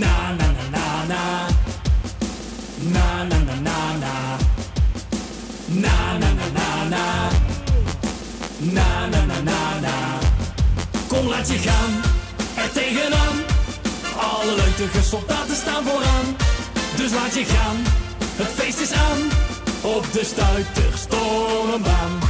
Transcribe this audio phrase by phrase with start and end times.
[0.00, 1.22] Na na na na na.
[2.94, 4.12] Na na na na na.
[5.68, 7.04] Na na na na na.
[8.76, 9.94] Na na na na na.
[11.08, 11.92] Kom laat je gaan,
[12.56, 13.36] er tegenaan.
[14.16, 16.36] Alle leutige soldaten staan vooraan.
[16.96, 17.76] Dus laat je gaan,
[18.36, 19.18] het feest is aan.
[19.82, 22.18] Op de stuiterstormbaan.
[22.20, 22.23] Kom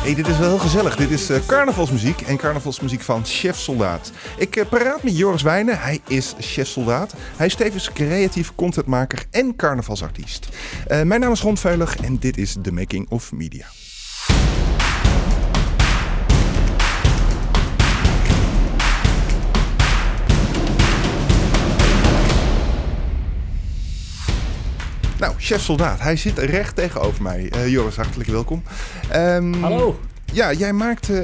[0.00, 0.96] Hey, dit is wel heel gezellig.
[0.96, 4.12] Dit is eh, carnavalsmuziek en carnavalsmuziek van Chef Soldaat.
[4.36, 5.80] Ik eh, paraat met Joris Wijnen.
[5.80, 7.14] Hij is Chef Soldaat.
[7.36, 10.48] Hij is tevens creatief contentmaker en carnavalsartiest.
[10.86, 13.66] Eh, mijn naam is Ron Veulig en dit is The Making of Media.
[25.20, 27.48] Nou, chef soldaat, hij zit recht tegenover mij.
[27.50, 28.62] Eh, Joris, hartelijk welkom.
[29.10, 30.00] Ehm, Hallo.
[30.32, 31.16] Ja, jij maakt eh,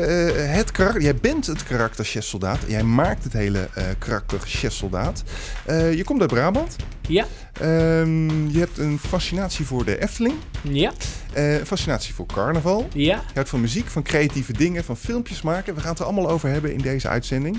[0.55, 1.03] het karakter.
[1.03, 2.59] Jij bent het karakter chef soldaat.
[2.67, 5.23] Jij maakt het hele eh, karakter chef soldaat.
[5.65, 6.77] Eh, je komt uit Brabant.
[7.09, 7.27] Ja,
[7.61, 10.35] Ehm, je hebt een fascinatie voor de Efteling.
[10.63, 10.93] ja,
[11.33, 12.89] eh, een fascinatie voor carnaval.
[12.93, 13.15] ja.
[13.15, 15.75] Je houdt van muziek, van creatieve dingen, van filmpjes maken.
[15.75, 17.59] We gaan het er allemaal over hebben in deze uitzending.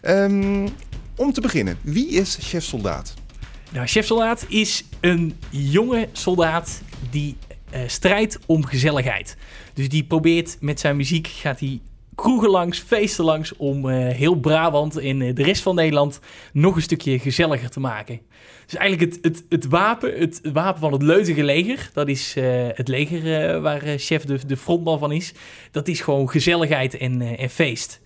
[0.00, 0.68] Ehm,
[1.16, 3.14] om te beginnen, wie is chef soldaat?
[3.74, 7.36] Nou, chef soldaat is een jonge soldaat die
[7.70, 9.36] eh, strijdt om gezelligheid.
[9.72, 11.80] Dus die probeert met zijn muziek, gaat hij
[12.14, 13.56] kroegen langs, feesten langs...
[13.56, 16.20] om eh, heel Brabant en eh, de rest van Nederland
[16.52, 18.20] nog een stukje gezelliger te maken.
[18.64, 21.90] Dus eigenlijk het, het, het wapen, het wapen van het leutige leger...
[21.92, 22.34] dat is
[22.74, 25.32] het leger waar chef de, de frontman van is...
[25.70, 28.00] dat is gewoon gezelligheid en, en feest.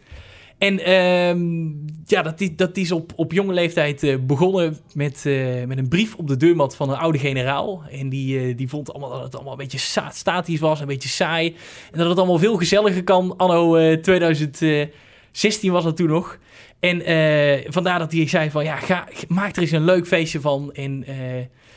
[0.58, 1.66] En ehm,
[2.06, 5.88] ja, dat is, dat is op, op jonge leeftijd eh, begonnen met, eh, met een
[5.88, 7.82] brief op de deurmat van een oude generaal.
[7.90, 11.08] En die, eh, die vond allemaal dat het allemaal een beetje statisch was, een beetje
[11.08, 11.54] saai.
[11.92, 13.36] En dat het allemaal veel gezelliger kan.
[13.36, 16.38] Anno eh 2016 was dat toen nog.
[16.80, 20.40] En eh, vandaar dat hij zei van, ja, ga, maak er eens een leuk feestje
[20.40, 20.72] van.
[20.72, 21.16] En eh,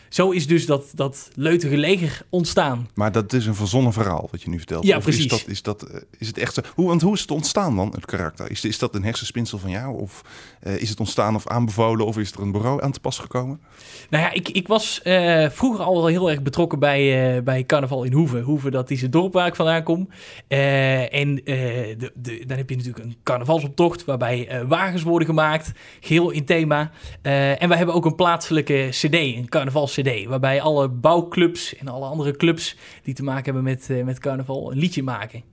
[0.09, 2.89] zo is dus dat, dat leutige leger ontstaan.
[2.94, 4.85] Maar dat is een verzonnen verhaal wat je nu vertelt.
[4.85, 5.23] Ja, Of precies.
[5.23, 6.61] Is, dat, is, dat, eh, is het echt zo?
[6.75, 8.51] Hoe, want hoe is het ontstaan dan, het karakter?
[8.51, 10.00] Is, is dat een hersenspinsel van jou?
[10.00, 10.23] Of
[10.61, 12.06] is het ontstaan of aanbevolen?
[12.06, 13.61] Of is er een bureau aan te pas gekomen?
[14.09, 15.01] Nou ja, ik, ik was
[15.50, 18.40] vroeger al wel heel erg betrokken bij, bij carnaval in Hoeve.
[18.40, 20.09] Hoeve, dat is het dorp waar ik vandaan kom.
[20.47, 24.61] En de, de, dan heb je natuurlijk een carnavalsoptocht waarbij eh,
[24.91, 26.91] wagens worden gemaakt, geheel in thema.
[27.22, 32.06] Eh, en wij hebben ook een plaatselijke cd, een carnavals-cd, waarbij alle bouwclubs en alle
[32.06, 35.44] andere clubs die te maken hebben met, eh, met carnaval een liedje maken.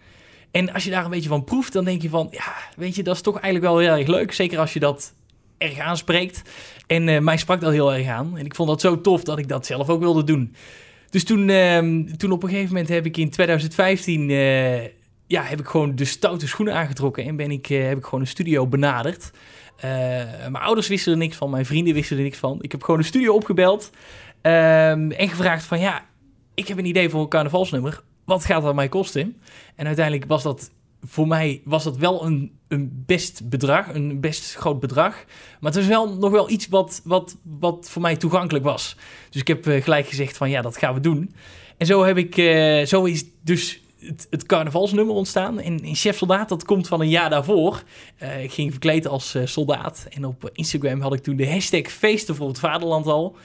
[0.50, 3.02] En als je daar een beetje van proeft, dan denk je van, ja, weet je,
[3.02, 4.32] dat is toch eigenlijk wel heel erg leuk.
[4.32, 5.14] Zeker als je dat
[5.58, 6.42] erg aanspreekt.
[6.86, 8.38] En eh, mij sprak dat heel erg aan.
[8.38, 10.54] En ik vond dat zo tof dat ik dat zelf ook wilde doen.
[11.10, 14.30] Dus toen, ehm, toen op een gegeven moment heb ik in 2015...
[14.30, 14.97] eh,
[15.28, 17.24] ja, heb ik gewoon de stoute schoenen aangetrokken.
[17.24, 19.30] En ben ik, eh, heb ik gewoon een studio benaderd.
[19.76, 19.90] Eh,
[20.38, 21.50] mijn ouders wisten er niks van.
[21.50, 22.58] Mijn vrienden wisten er niks van.
[22.60, 23.90] Ik heb gewoon een studio opgebeld.
[24.40, 25.80] ehm, en gevraagd van...
[25.80, 26.04] Ja,
[26.54, 28.02] ik heb een idee voor een carnavalsnummer.
[28.24, 29.36] Wat gaat dat mij kosten?
[29.76, 30.70] En uiteindelijk was dat...
[31.02, 33.94] Voor mij was dat wel een, een best bedrag.
[33.94, 35.24] Een best groot bedrag.
[35.60, 38.96] Maar het is wel nog wel iets wat, wat, wat voor mij toegankelijk was.
[39.30, 41.34] Dus ik heb eh, gelijk gezegd van ja, dat gaan we doen.
[41.76, 42.34] En zo, heb ik,
[42.86, 45.60] zo is dus het, het carnavalsnummer ontstaan.
[45.60, 47.82] En, en Chef Soldaat, dat komt van een jaar daarvoor.
[48.16, 50.06] Eh, ik ging verkleed als eh, soldaat.
[50.10, 53.36] En op Instagram had ik toen de hashtag feesten voor het vaderland al.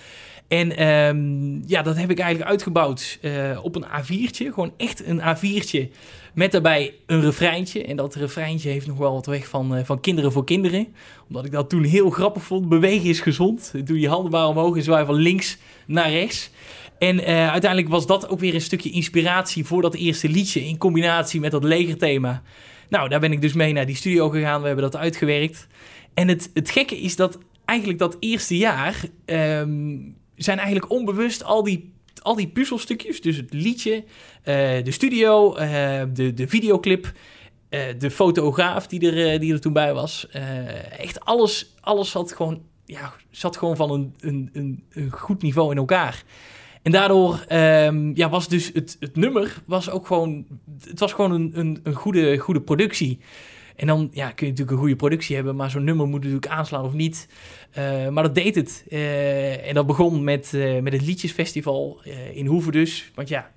[0.47, 4.53] En ehm, ja, dat heb ik eigenlijk uitgebouwd eh, op een A4'tje.
[4.53, 5.95] Gewoon echt een A4'tje.
[6.33, 7.83] Met daarbij een refreintje.
[7.83, 10.87] En dat refreintje heeft nog wel wat weg van, van kinderen voor kinderen.
[11.27, 12.69] Omdat ik dat toen heel grappig vond.
[12.69, 13.73] Bewegen is gezond.
[13.83, 16.51] Doe je handen maar omhoog en zwaai van links naar rechts.
[17.03, 20.65] En eh, uiteindelijk was dat ook weer een stukje inspiratie voor dat eerste liedje.
[20.65, 22.41] In combinatie met dat legerthema.
[22.89, 24.61] Nou, daar ben ik dus mee naar die studio gegaan.
[24.61, 25.67] We hebben dat uitgewerkt.
[26.13, 29.03] En het, het gekke is dat eigenlijk dat eerste jaar...
[29.25, 29.97] ehm,
[30.35, 33.21] zijn eigenlijk onbewust al die, al die puzzelstukjes...
[33.21, 34.03] dus het liedje,
[34.43, 37.11] eh, de studio, eh, de, de videoclip...
[37.97, 40.27] de fotograaf die er, die er toen bij was.
[40.97, 44.13] echt alles, alles zat gewoon, ja, zat gewoon van een,
[44.53, 46.23] een, een goed niveau in elkaar.
[46.83, 50.45] En daardoor ehm, ja, was dus het, het nummer was ook gewoon,
[50.87, 53.19] het was gewoon een, een, een goede, goede productie.
[53.75, 56.47] En dan ja, kun je natuurlijk een goede productie hebben, maar zo'n nummer moet natuurlijk
[56.47, 57.27] aanslaan of niet.
[57.71, 58.85] Eh, maar dat deed het.
[58.89, 62.01] Eh, en dat begon met, eh, met het Liedjesfestival
[62.33, 63.11] in Hoeven dus.
[63.15, 63.51] Want ja,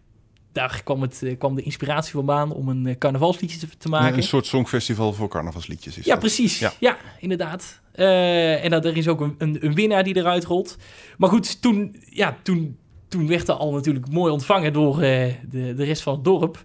[0.53, 4.17] daar kwam, het, kwam de inspiratie vandaan om een carnavalsliedje te, te maken.
[4.17, 6.21] een soort songfestival voor carnavalsliedjes is Ja, dat.
[6.21, 6.59] precies.
[6.59, 6.73] Ja.
[6.81, 7.81] Ja, inderdaad.
[7.93, 10.77] En dat, er is ook een, een, een winnaar die eruit rolt.
[11.19, 12.77] Maar goed, toen, ja, toen,
[13.09, 16.65] toen werd er al natuurlijk mooi ontvangen door eh, de, de rest van het dorp.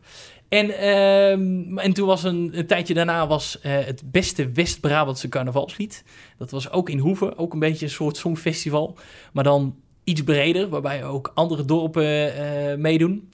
[0.49, 6.03] En, ehm, en toen was een, een tijdje daarna was eh, het beste West-Brabantse carnavalslied.
[6.37, 8.97] Dat was ook in Hoeven, ook een beetje een soort songfestival.
[9.33, 13.29] Maar dan iets breder, waarbij ook andere dorpen eh, meedoen.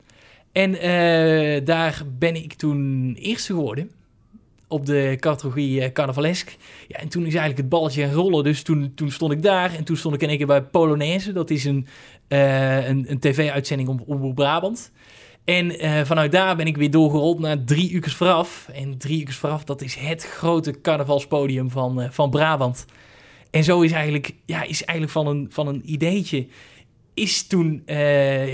[0.52, 0.72] En
[1.66, 3.92] daar ben ik toen eerste geworden
[4.68, 6.58] op de categorie uh, carnavalesk.
[6.88, 8.44] Ja, en toen is eigenlijk het balletje gaan rollen.
[8.44, 11.32] Dus toen, toen stond ik daar en toen stond ik in één keer bij Polonaise.
[11.32, 11.88] Dat is een,
[12.30, 14.92] uh, een, een tv-uitzending op Brabant.
[15.46, 18.70] En uh, vanuit daar ben ik weer doorgerold naar drie uur vooraf.
[18.74, 22.86] En drie uur vooraf, dat is het grote carnavalspodium van, van Brabant.
[23.52, 26.48] En zo is eigenlijk, ja, is eigenlijk van, een, van een ideetje...
[27.14, 27.82] is toen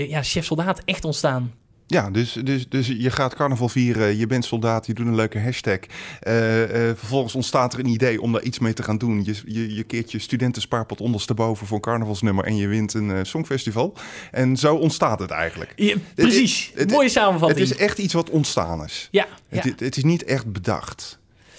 [0.08, 1.52] ja, Chef Soldaat echt ontstaan.
[1.86, 5.40] Ja, dus, dus, dus je gaat carnaval vieren, je bent soldaat, je doet een leuke
[5.40, 5.78] hashtag.
[6.26, 9.24] Uh, uh, vervolgens ontstaat er een idee om daar iets mee te gaan doen.
[9.24, 13.18] Je, je, je keert je studentenspaarpot ondersteboven voor een carnavalsnummer en je wint een uh,
[13.22, 13.94] songfestival.
[14.30, 15.72] En zo ontstaat het eigenlijk.
[15.76, 17.68] Ja, precies, het, het, mooie samenvatting.
[17.68, 19.08] Het is echt iets wat ontstaan is.
[19.10, 19.84] Ja, het, ja.
[19.84, 21.18] het is niet echt bedacht.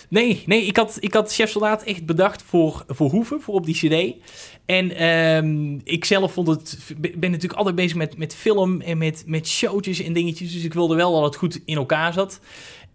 [0.10, 3.66] Nee, nee ik, had, ik had Chef Soldaat echt bedacht voor, voor Hoeven, voor op
[3.66, 4.16] die cd.
[4.66, 9.24] En um, ik zelf vond het, ben natuurlijk altijd bezig met, met film en met,
[9.26, 10.54] met showtjes en dingetjes.
[10.54, 12.40] Dus ik wilde wel dat het goed in elkaar zat.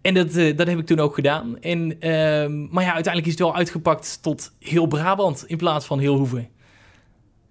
[0.01, 1.59] En dat, uh, dat heb ik toen ook gedaan.
[1.59, 5.99] En, um, maar ja, uiteindelijk is het wel uitgepakt tot heel Brabant in plaats van
[5.99, 6.49] heel Hoeven.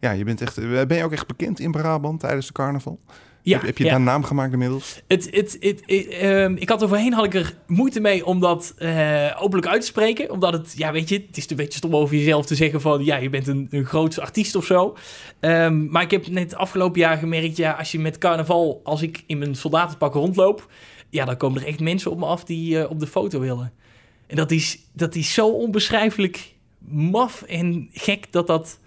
[0.00, 3.00] Ja, je bent echt, ben je ook echt bekend in Brabant tijdens de carnaval?
[3.43, 3.91] Ja, heb, heb je ja.
[3.91, 5.03] daar een naam gemaakt inmiddels?
[5.07, 5.83] Het, het, het,
[6.23, 9.81] um, ik had er voorheen had ik er moeite mee om dat uh, openlijk uit
[9.81, 10.31] te spreken.
[10.31, 13.05] Omdat het, ja weet je, het is een beetje stom over jezelf te zeggen van...
[13.05, 14.97] ja, je bent een, een groot artiest of zo.
[15.41, 17.57] Um, maar ik heb net afgelopen jaar gemerkt...
[17.57, 20.71] ja, als je met carnaval, als ik in mijn soldatenpak rondloop...
[21.11, 23.73] ja, dan komen er echt mensen op me af die uh, op de foto willen.
[24.27, 26.55] En dat is, dat is zo onbeschrijfelijk
[26.89, 28.81] maf en gek dat dat...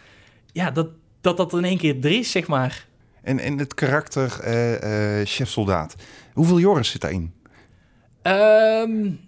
[0.52, 0.88] ja, dat,
[1.22, 2.92] dat dat in één keer er is, zeg maar...
[3.24, 5.96] En, en het karakter uh, uh, chef-soldaat.
[6.34, 7.34] Hoeveel Joris zit daarin?
[8.24, 9.20] Um,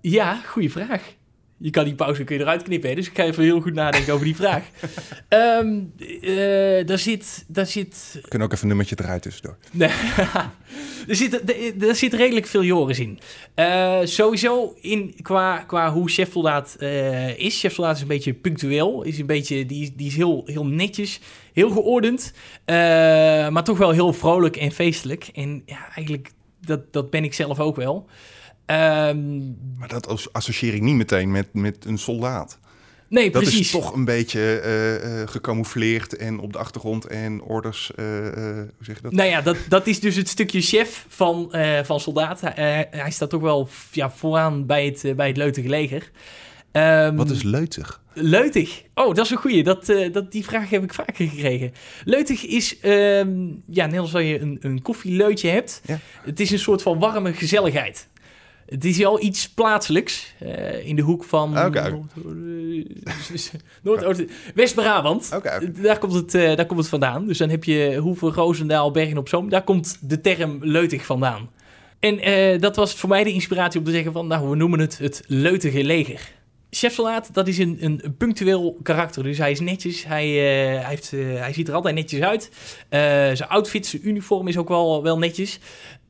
[0.00, 1.14] ja, goede vraag.
[1.62, 2.94] Je kan die pauze kun je eruit knippen, hè?
[2.94, 4.64] dus ik ga even heel goed nadenken over die vraag.
[5.28, 7.44] Um, uh, daar zit...
[7.48, 8.10] Daar zit...
[8.22, 9.56] We kunnen ook even een nummertje eruit tussendoor.
[9.72, 9.88] Nee,
[11.08, 13.18] er, zit, er, er zit redelijk veel Joris in.
[13.56, 17.60] Uh, sowieso in, qua, qua hoe Chef Soldaat uh, is.
[17.60, 19.02] Chef Soldaat is een beetje punctueel.
[19.02, 21.20] Is een beetje, die, die is heel, heel netjes,
[21.52, 22.32] heel geordend.
[22.66, 25.30] Maar toch wel heel vrolijk en feestelijk.
[25.34, 26.30] En ja, eigenlijk,
[26.60, 28.08] dat, dat ben ik zelf ook wel.
[28.66, 32.58] Um, maar dat associeer ik niet meteen met, met een soldaat.
[33.08, 33.60] Nee, dat precies.
[33.60, 37.92] is toch een beetje uh, uh, gecamoufleerd en op de achtergrond en orders.
[37.96, 39.12] Uh, hoe zeg je dat?
[39.12, 42.40] Nou ja, dat, dat is dus het stukje chef van, van soldaat.
[42.40, 46.10] hij staat toch wel ja, vooraan bij het, bij het leutige leger.
[46.72, 48.02] Um, Wat is leutig?
[48.14, 48.82] Leutig.
[48.94, 49.62] Oh, dat is een goeie.
[49.62, 51.72] Dat, uh, dat, die vraag heb ik vaker gekregen.
[52.04, 55.80] Leutig is, um, ja, net als je een, een koffieleutje hebt.
[55.84, 55.98] Ja.
[56.24, 58.08] Het is een soort van warme gezelligheid.
[58.72, 61.90] Het is al iets plaatselijks uh, in de hoek van okay.
[63.82, 64.24] Noord
[64.54, 65.30] West-Brabant.
[65.34, 65.72] Okay.
[65.72, 67.26] Daar, komt het, uh, daar komt het vandaan.
[67.26, 69.48] Dus dan heb je Hoeven, Roosendaal, Bergen op Zoom.
[69.48, 71.50] Daar komt de term leutig vandaan.
[72.00, 74.80] En uh, dat was voor mij de inspiratie om te zeggen van, nou, we noemen
[74.80, 76.32] het het leutige leger.
[76.70, 79.22] Chef Soldaat, dat is een, een, een, punctueel karakter.
[79.22, 82.50] Dus hij is netjes, hij, uh, hij, heeft, uh, hij ziet er altijd netjes uit.
[82.50, 83.00] Uh,
[83.36, 85.58] zijn outfit, zijn uniform is ook wel, wel netjes.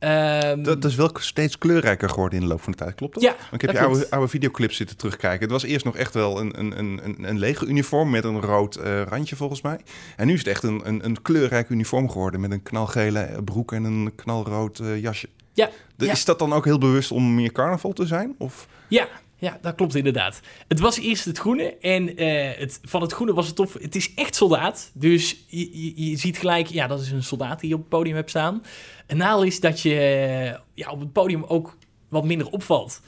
[0.04, 3.14] Um, dat, dat, is wel steeds kleurrijker geworden in de loop van de tijd, klopt
[3.14, 3.22] dat?
[3.22, 5.40] Ja, Ik heb je oude, oude videoclips zitten terugkijken.
[5.40, 8.78] Het was eerst nog echt wel een, een, een, een lege uniform met een rood
[8.78, 9.80] uh, randje volgens mij.
[10.16, 13.72] En nu is het echt een, een, een kleurrijk uniform geworden met een knalgele broek
[13.72, 15.28] en een knalrood uh, jasje.
[15.52, 16.12] Ja, de, ja.
[16.12, 18.34] Is dat dan ook heel bewust om meer carnaval te zijn?
[18.38, 18.66] Of?
[18.88, 19.08] Ja,
[19.42, 20.40] ja, dat klopt inderdaad.
[20.68, 23.72] Het was eerst het groene en uh, het, van het groene was het tof.
[23.72, 27.68] Het is echt soldaat, dus je, je, ziet gelijk, ja, dat is een soldaat die
[27.68, 28.62] je op het podium hebt staan.
[29.06, 31.76] Een nadeel is dat je uh, ja, op het podium ook
[32.08, 33.00] wat minder opvalt.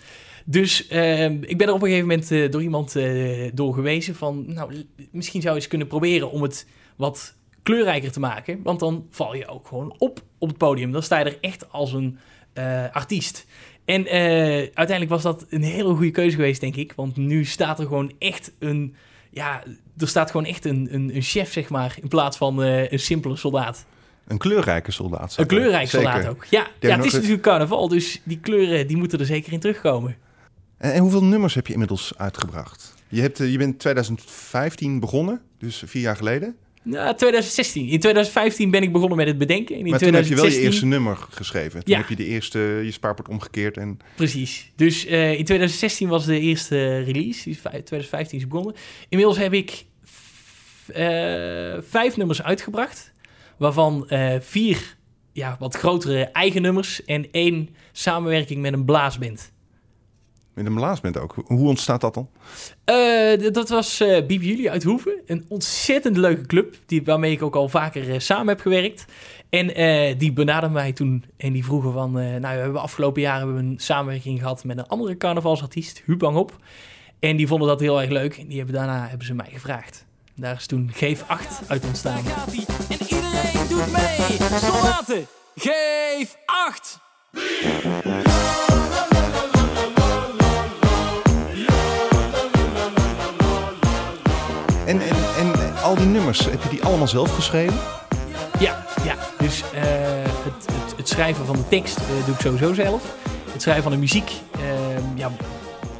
[0.44, 2.96] Dus uh, ik ben er op een gegeven moment uh, door iemand
[3.54, 8.20] door gewezen van, nou, misschien zou je eens kunnen proberen om het wat kleurrijker te
[8.20, 8.62] maken.
[8.62, 10.92] Want dan val je ook gewoon op op het podium.
[10.92, 12.18] Dan sta je er echt als een
[12.92, 13.46] artiest.
[13.84, 14.12] En uh,
[14.74, 16.92] uiteindelijk was dat een hele goede keuze geweest, denk ik.
[16.96, 18.94] Want nu staat er gewoon echt een...
[19.30, 19.62] Ja,
[19.98, 22.98] er staat gewoon echt een, een, een chef, zeg maar, in plaats van uh, een
[22.98, 23.84] simpele soldaat.
[24.26, 25.34] Een kleurrijke soldaat.
[25.38, 26.44] Een kleurrijke soldaat ook.
[26.44, 30.16] Ja, ja het is natuurlijk carnaval, dus die kleuren die moeten er zeker in terugkomen.
[30.76, 32.94] En, en hoeveel nummers heb je inmiddels uitgebracht?
[33.08, 36.56] Je, hebt, je bent 2015 begonnen, dus vier jaar geleden.
[36.84, 37.82] Nou, 2016.
[37.82, 39.74] In 2015 ben ik begonnen met het bedenken.
[39.74, 40.36] En in maar 2016...
[40.36, 41.84] toen heb je wel je eerste nummer geschreven.
[41.84, 41.98] Toen ja.
[41.98, 43.76] heb je de eerste, je spaarpot omgekeerd.
[43.76, 43.98] En...
[44.16, 44.72] Precies.
[44.76, 47.48] Dus uh, in 2016 was de eerste release.
[47.48, 48.74] Dus 2015 is begonnen.
[49.08, 49.84] Inmiddels heb ik
[50.88, 50.96] uh,
[51.80, 53.12] vijf nummers uitgebracht.
[53.56, 54.96] Waarvan uh, vier
[55.32, 59.52] ja, wat grotere eigen nummers en één samenwerking met een blaasband.
[60.54, 61.34] Met een blaasband ook.
[61.46, 62.28] Hoe ontstaat dat dan?
[62.90, 65.20] Uh, dat was uh, Bibi Jullie uit Hoeven.
[65.26, 69.04] Een ontzettend leuke club, die, waarmee ik ook al vaker uh, samen heb gewerkt.
[69.48, 72.12] En die benaderde mij toen en die vroegen van...
[72.12, 76.36] nou, we hebben afgelopen jaar hebben we een samenwerking gehad met een andere carnavalsartiest, Hubang
[76.36, 76.58] op.
[77.18, 78.36] En die vonden dat heel erg leuk.
[78.36, 80.06] En die hebben, daarna hebben ze mij gevraagd.
[80.36, 82.22] Daar is toen Geef 8 uit ontstaan.
[82.88, 84.38] En iedereen doet mee.
[84.58, 87.02] Soldaten, Geef 8!
[95.84, 97.78] Al die nummers, heb je die allemaal zelf geschreven?
[98.60, 99.14] Ja, ja.
[99.38, 99.80] dus uh,
[100.44, 103.16] het, het, het, schrijven van de tekst uh, doe ik sowieso zelf.
[103.52, 104.62] Het schrijven van de muziek, uh,
[105.16, 105.30] ja,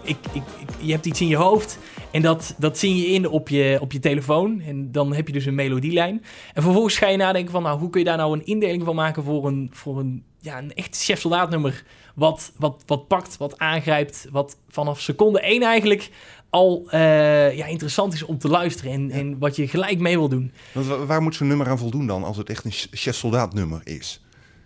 [0.02, 0.42] ik, ik,
[0.78, 1.78] je hebt iets in je hoofd
[2.14, 4.60] en dat, dat zing je in op je, op je telefoon.
[4.60, 6.24] En dan heb je dus een melodielijn.
[6.52, 8.94] En vervolgens ga je nadenken van, nou, hoe kun je daar nou een indeling van
[8.94, 11.84] maken voor een, voor een, ja, een echt chef-soldaat nummer.
[12.14, 16.10] Wat, wat, wat pakt, wat aangrijpt, wat vanaf seconde één eigenlijk
[16.54, 20.28] al uh, ja, interessant is om te luisteren en, en wat je gelijk mee wil
[20.28, 20.52] doen.
[20.72, 24.20] Want waar moet zo'n nummer aan voldoen dan, als het echt een chef-soldaat nummer is?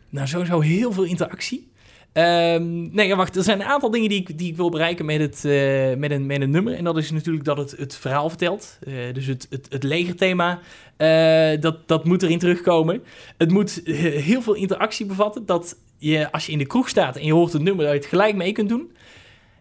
[0.09, 1.69] Nou, sowieso heel veel interactie.
[2.13, 3.37] Um, nee, wacht.
[3.37, 6.11] Er zijn een aantal dingen die ik, die ik wil bereiken met, het, uh, met,
[6.11, 6.75] een, met een nummer.
[6.75, 8.79] En dat is natuurlijk dat het het verhaal vertelt.
[8.89, 10.61] Uh, dus het, het, het legerthema,
[10.99, 13.03] uh, dat, dat moet erin terugkomen.
[13.37, 15.47] Het moet heel veel interactie bevatten.
[15.47, 18.01] Dat je, als je in de kroeg staat en je hoort het nummer, dat je
[18.01, 18.91] het gelijk mee kunt doen.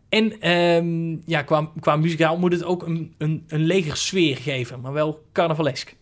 [0.09, 4.93] En um, ja, qua, qua muzikaal moet het ook een, een, een legersfeer geven, maar
[4.93, 5.95] wel carnavalesk.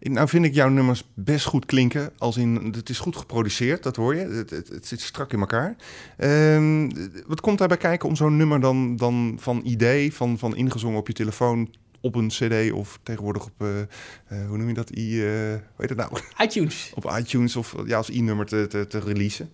[0.00, 2.12] Nou vind ik jouw nummers best goed klinken.
[2.18, 4.20] Als in, het is goed geproduceerd, dat hoor je.
[4.20, 5.76] Het, het, het zit strak in elkaar.
[6.18, 6.92] Um,
[7.26, 11.06] wat komt daarbij kijken om zo'n nummer dan, dan van idee, van, van ingezongen op
[11.06, 15.20] je telefoon op een cd of tegenwoordig op, uh, uh, hoe noem je dat, I,
[15.20, 16.10] uh, hoe heet het nou?
[16.44, 16.92] iTunes.
[16.94, 19.50] op iTunes of ja, als i-nummer te, te, te releasen.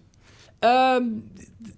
[0.60, 1.30] Um,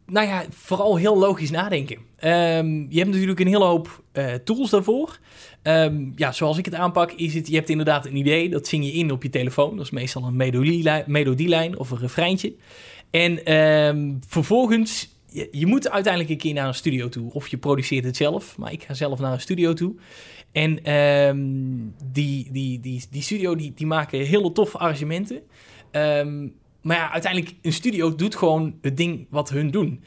[0.07, 1.97] nou ja, vooral heel logisch nadenken.
[1.97, 5.19] Um, je hebt natuurlijk een hele hoop uh, tools daarvoor.
[5.63, 8.85] Um, ja, zoals ik het aanpak, is het, je hebt inderdaad een idee, dat zing
[8.85, 9.77] je in op je telefoon.
[9.77, 12.55] Dat is meestal een melodielijn, melodielijn of een refreintje.
[13.11, 13.41] En
[14.27, 15.09] vervolgens,
[15.51, 17.33] je, moet uiteindelijk een keer naar een studio toe.
[17.33, 19.95] Of je produceert het zelf, maar ik ga zelf naar een studio toe.
[20.53, 20.75] En
[22.13, 25.41] die, die, die, die studio die, die maken hele toffe arrangementen.
[25.93, 30.05] Um, maar ja, uiteindelijk, een studio doet gewoon het ding wat hun doen.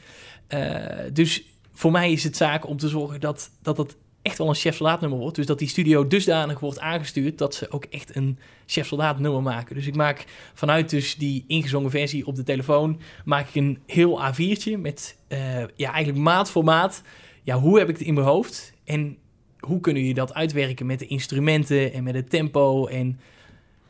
[0.48, 0.76] Uh,
[1.12, 4.54] dus voor mij is het zaak om te zorgen dat dat, dat echt wel een
[4.54, 5.36] chef-soldaat nummer wordt.
[5.36, 9.74] Dus dat die studio dusdanig wordt aangestuurd dat ze ook echt een chef-soldaat nummer maken.
[9.74, 14.20] Dus ik maak vanuit dus die ingezongen versie op de telefoon, maak ik een heel
[14.20, 15.38] A4'tje met uh,
[15.76, 17.02] ja, eigenlijk maat voor maat.
[17.42, 18.72] Ja, hoe heb ik het in mijn hoofd?
[18.84, 19.16] En
[19.58, 23.20] hoe kunnen je dat uitwerken met de instrumenten en met het tempo en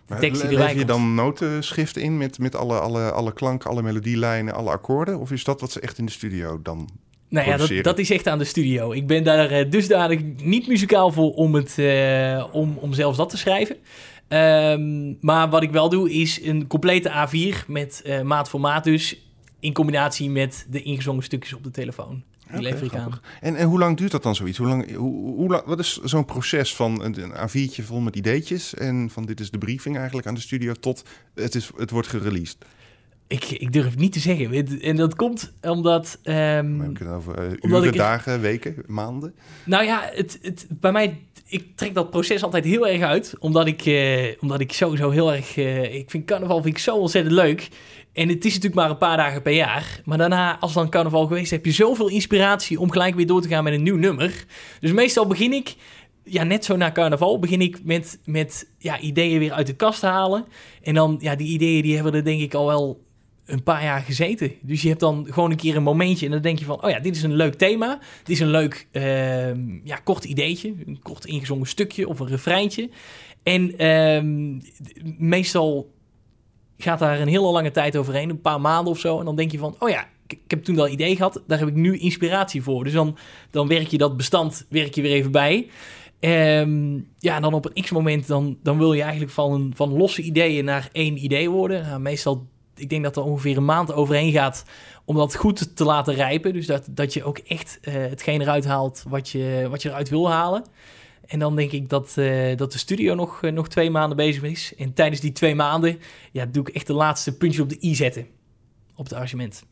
[0.07, 3.83] de tekst die erbij je dan notenschrift in met, met alle, alle, alle klanken, alle
[3.83, 5.19] melodielijnen, alle akkoorden?
[5.19, 6.89] Of is dat wat ze echt in de studio dan
[7.29, 8.93] nou ja, dat, dat, is echt aan de studio.
[8.93, 13.29] Ik ben daar uh, dusdanig niet muzikaal voor om, het, uh, om, om zelfs dat
[13.29, 13.77] te schrijven.
[14.29, 18.85] Um, maar wat ik wel doe is een complete A4 met uh, maat voor maat
[18.85, 19.17] dus...
[19.61, 22.23] in combinatie met de ingezongen stukjes op de telefoon.
[22.47, 23.21] Die okay, lever ik aan.
[23.41, 24.59] En, en hoe lang duurt dat dan zoiets?
[24.59, 28.75] Hoe lang, hoe, wat is zo'n proces van een, een A4'tje vol met ideetjes...
[28.75, 30.73] en van dit is de briefing eigenlijk aan de studio...
[30.73, 32.57] tot het, is, het wordt gereleased?
[33.27, 34.81] Ik, ik durf het niet te zeggen.
[34.81, 36.19] En dat komt omdat...
[36.25, 39.35] Um, we kunnen over uh, uren, ik, dagen, weken, maanden.
[39.65, 41.21] Nou ja, het, het, bij mij...
[41.47, 43.35] Ik trek dat proces altijd heel erg uit.
[43.39, 45.57] Omdat ik, uh, omdat ik sowieso heel erg...
[45.57, 47.69] Uh, ik vind carnaval vind ik zo ontzettend leuk.
[48.13, 50.01] En het is natuurlijk maar een paar dagen per jaar.
[50.05, 53.49] Maar daarna, als dan carnaval geweest, heb je zoveel inspiratie om gelijk weer door te
[53.49, 54.45] gaan met een nieuw nummer.
[54.81, 55.75] Dus meestal begin ik
[56.25, 60.01] ja, net zo na carnaval begin ik met, met ja, ideeën weer uit de kast
[60.01, 60.45] te halen.
[60.83, 63.03] En dan, ja, die ideeën die hebben er denk ik al wel
[63.47, 64.53] een paar jaar gezeten.
[64.61, 66.83] Dus je hebt dan gewoon een keer een momentje en dan denk je van...
[66.85, 67.99] oh ja, dit is een leuk thema.
[68.19, 70.75] Dit is een leuk uh, ja, kort ideetje.
[70.87, 72.91] Een kort ingezongen stukje of een refreintje.
[73.43, 74.63] En uh,
[75.19, 75.93] meestal
[76.79, 78.31] gaat daar een hele lange tijd overheen.
[78.31, 79.19] Een paar maanden of zo.
[79.19, 79.77] En dan denk je van...
[79.79, 81.43] oh ja, ik, heb toen dat idee gehad.
[81.47, 82.85] Daar heb ik nu inspiratie voor.
[82.85, 83.17] Dus dan,
[83.51, 85.69] dan werk je dat bestand werk je weer even bij...
[86.21, 90.23] Um, ja, en dan op een x-moment, dan, dan wil je eigenlijk van, van losse
[90.23, 92.03] ideeën naar één idee worden.
[92.03, 94.65] Meestal ik denk dat er ongeveer een maand overheen gaat
[95.05, 96.53] om dat goed te laten rijpen.
[96.53, 100.09] Dus dat, dat je ook echt uh, hetgeen eruit haalt wat je, wat je eruit
[100.09, 100.65] wil halen.
[101.27, 104.43] En dan denk ik dat, uh, dat de studio nog, uh, nog twee maanden bezig
[104.43, 104.73] is.
[104.79, 106.01] En tijdens die twee maanden
[106.33, 108.27] ja, doe ik echt de laatste puntje op de i zetten.
[108.97, 109.65] Op het arrangement.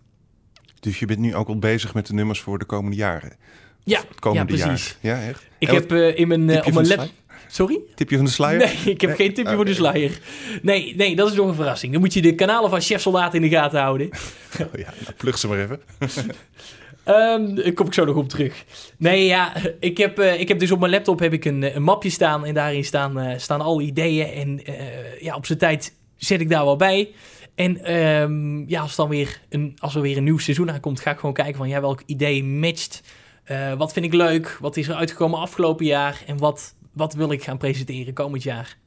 [0.81, 3.37] Dus je bent nu ook al bezig met de nummers voor de komende jaren?
[3.85, 4.99] Ja, het komende ja precies.
[5.01, 5.21] Jaar.
[5.21, 5.49] Ja, echt?
[5.59, 7.11] Ik heb in mijn, op mijn laptop
[7.53, 7.81] Sorry?
[7.95, 8.59] Tipje van de sluier?
[8.59, 10.19] Nee, ik heb geen tipje voor de sluier.
[10.63, 11.93] Nee, nee, dat is nog een verrassing.
[11.93, 14.11] Dan moet je de kanalen van Chef Soldaat in de gaten houden.
[14.61, 15.81] Oh ja, nou, plug ze maar even.
[17.55, 18.65] Daar kom ik zo nog op terug.
[18.99, 21.83] Nee, ja, ik heb, eh, ik heb dus op mijn laptop heb ik een, een
[21.83, 22.47] mapje staan.
[22.47, 24.27] En daarin staan, eh, staan alle ideeën.
[24.27, 27.11] En eh, ja, op zijn tijd zet ik daar wel bij.
[27.55, 31.11] En ehm, ja, als, dan weer een, als er weer een nieuw seizoen aankomt, ga
[31.11, 33.03] ik gewoon kijken van ja, welk idee matcht.
[33.45, 34.59] Eh, wat vind ik leuk?
[34.61, 36.23] Wat is er uitgekomen afgelopen jaar?
[36.27, 38.79] En wat, wat wil ik gaan presenteren komend jaar?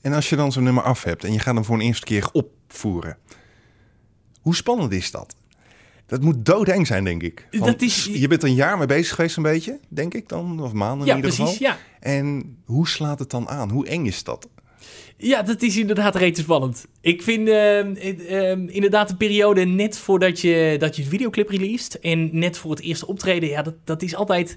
[0.00, 2.06] En als je dan zo'n nummer af hebt en je gaat hem voor een eerste
[2.06, 3.16] keer opvoeren.
[4.40, 5.36] Hoe spannend is dat?
[6.06, 7.46] Dat moet doodeng zijn, denk ik.
[7.50, 10.60] Want Dat is- Je bent een jaar mee bezig geweest, een beetje, denk ik dan.
[10.62, 11.56] Of maanden ja, in ieder precies.
[11.56, 11.72] geval.
[11.72, 11.78] Ja.
[12.00, 13.70] En hoe slaat het dan aan?
[13.70, 14.48] Hoe eng is dat?
[15.16, 16.86] Ja, dat is inderdaad rete spannend.
[17.00, 21.98] Ik vind ehm, ehm, inderdaad de periode net voordat je, dat je het videoclip released...
[21.98, 24.56] en net voor het eerste optreden, ja, dat, dat is altijd...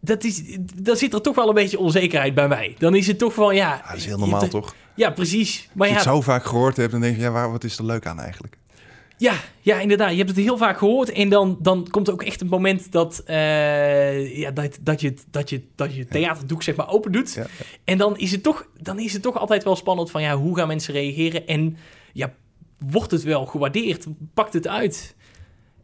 [0.00, 2.74] Dat is, dan zit er toch wel een beetje onzekerheid bij mij.
[2.78, 3.74] Dan is het toch wel, ja...
[3.74, 4.74] Ja, dat is heel normaal, toch?
[4.94, 5.68] Ja, precies.
[5.72, 7.64] Maar Als je ja, het zo vaak gehoord hebt, dan denk je, ja, waar, wat
[7.64, 8.58] is er leuk aan eigenlijk?
[9.16, 10.10] Ja, ja, inderdaad.
[10.10, 11.12] Je hebt het heel vaak gehoord.
[11.12, 15.14] En dan, dan komt er ook echt een moment dat, eh, ja, dat, dat, je,
[15.30, 17.32] dat, je, dat je theaterdoek zeg maar open doet.
[17.34, 17.46] Ja,
[17.84, 20.56] En dan is, het toch, dan is het toch altijd wel spannend van ja, hoe
[20.56, 21.46] gaan mensen reageren?
[21.46, 21.76] En
[22.12, 22.32] ja,
[22.78, 24.06] wordt het wel gewaardeerd?
[24.34, 25.16] Pakt het uit?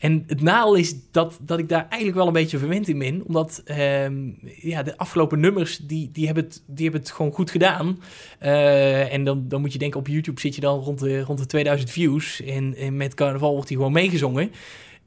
[0.04, 3.22] En het nadeel is dat, dat ik daar eigenlijk wel een beetje verwend in ben.
[3.26, 4.30] Omdat ehm,
[4.60, 8.00] ja, de afgelopen nummers, die, die, hebben het, die hebben het gewoon goed gedaan.
[8.38, 11.38] Eh, en dan, dan moet je denken, op YouTube zit je dan rond de, rond
[11.38, 12.42] de 2000 views.
[12.42, 14.50] En, en met carnaval wordt die gewoon meegezongen.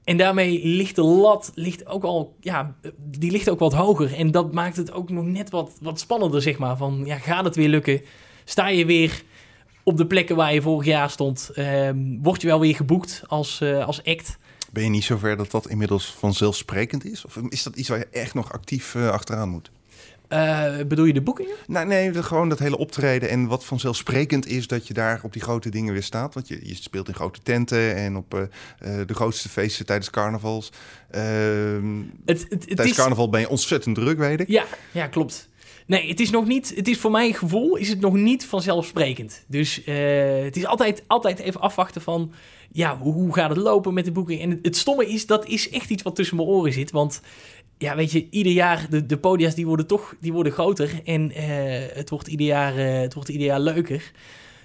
[0.04, 4.14] En daarmee ligt de lat ligt ook al, ja, die ligt ook wat hoger.
[4.14, 6.78] En dat maakt het ook nog net wat, wat spannender, zeg maar.
[6.78, 8.02] Van, ja, gaat het weer lukken?
[8.44, 9.22] Sta je weer
[9.84, 11.52] op de plekken waar je vorig jaar stond?
[11.54, 14.38] Ehm, word je wel weer geboekt als, eh, als act?
[14.78, 17.26] Ben je niet zover dat dat inmiddels vanzelfsprekend is?
[17.26, 19.72] Of is dat iets waar je echt nog actief eh, achteraan moet?
[20.28, 21.56] Eh, bedoel je de boekingen?
[21.68, 25.34] Nou, nee, de- gewoon dat hele optreden en wat vanzelfsprekend is dat je daar op
[25.34, 26.34] die grote dingen weer staat.
[26.34, 30.72] Want je, je speelt in grote tenten en op eh, de grootste feesten tijdens carnavals.
[31.12, 32.96] Ehm, Het, het, het tijdens is...
[32.96, 34.48] carnaval ben je ontzettend druk, weet ik.
[34.48, 35.50] Ja, ja, klopt.
[35.88, 39.44] Nee, het is nog niet, het is voor mijn gevoel is het nog niet vanzelfsprekend.
[39.48, 42.32] Dus eh, het is altijd, altijd even afwachten van,
[42.72, 44.42] ja, hoe, hoe gaat het lopen met de boeking?
[44.42, 46.92] En het, stomme is, dat is echt iets wat tussen mijn oren zit.
[46.92, 47.22] Want,
[47.78, 51.02] ja, weet je, ieder jaar, de, de podia's die worden toch, die worden groter.
[51.04, 54.12] En eh, het, wordt ieder jaar, eh, het wordt ieder jaar leuker.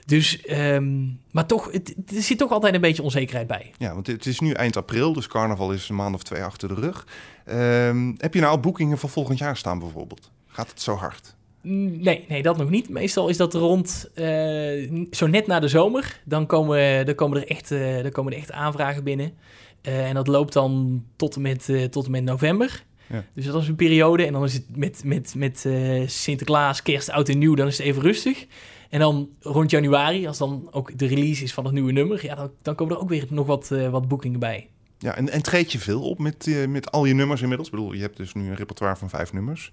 [0.06, 3.72] Dus, ehm, maar toch, het, er zit toch altijd een beetje onzekerheid bij.
[3.78, 6.68] Ja, want het is nu eind april, dus carnaval is een maand of twee achter
[6.68, 7.06] de rug.
[7.44, 10.30] Ehm, heb je nou al boekingen van volgend jaar staan bijvoorbeeld?
[10.52, 11.34] Gaat het zo hard?
[11.62, 12.88] Nee, nee, dat nog niet.
[12.88, 16.20] Meestal is dat rond eh, zo net na de zomer.
[16.24, 19.32] Dan komen, dan komen, er, echt, eh, dan komen er echt aanvragen binnen.
[19.80, 22.84] Eh, en dat loopt dan tot en met, tot en met november.
[23.06, 23.24] Ja.
[23.34, 24.26] Dus dat is een periode.
[24.26, 25.66] En dan is het met, met, met
[26.06, 28.46] Sinterklaas, kerst, oud en nieuw, dan is het even rustig.
[28.90, 32.34] En dan rond januari, als dan ook de release is van het nieuwe nummer, ja,
[32.34, 34.68] dan, dan komen er ook weer nog wat, wat boekingen bij.
[34.98, 37.68] Ja, en, en treed je veel op met, met al je nummers inmiddels?
[37.68, 39.72] Ik bedoel, je hebt dus nu een repertoire van vijf nummers.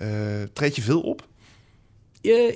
[0.00, 1.28] Eh, treed je veel op?
[2.22, 2.54] Eh,